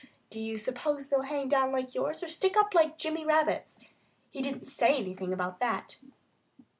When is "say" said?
4.65-4.95